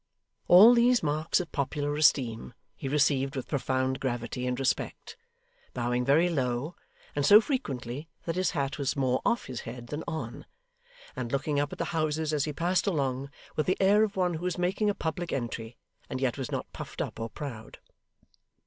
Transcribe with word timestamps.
All 0.47 0.73
these 0.73 1.03
marks 1.03 1.39
of 1.39 1.51
popular 1.51 1.95
esteem, 1.95 2.55
he 2.75 2.87
received 2.87 3.35
with 3.35 3.47
profound 3.47 3.99
gravity 3.99 4.47
and 4.47 4.59
respect; 4.59 5.15
bowing 5.75 6.03
very 6.03 6.27
low, 6.27 6.75
and 7.15 7.23
so 7.23 7.39
frequently 7.39 8.09
that 8.25 8.35
his 8.35 8.49
hat 8.57 8.79
was 8.79 8.95
more 8.95 9.21
off 9.23 9.45
his 9.45 9.59
head 9.59 9.89
than 9.89 10.03
on; 10.07 10.47
and 11.15 11.31
looking 11.31 11.59
up 11.59 11.71
at 11.71 11.77
the 11.77 11.85
houses 11.93 12.33
as 12.33 12.45
he 12.45 12.51
passed 12.51 12.87
along, 12.87 13.29
with 13.55 13.67
the 13.67 13.77
air 13.79 14.01
of 14.03 14.15
one 14.15 14.33
who 14.33 14.43
was 14.45 14.57
making 14.57 14.89
a 14.89 14.95
public 14.95 15.31
entry, 15.31 15.77
and 16.09 16.19
yet 16.19 16.35
was 16.35 16.49
not 16.51 16.73
puffed 16.73 16.99
up 16.99 17.19
or 17.19 17.29
proud. 17.29 17.77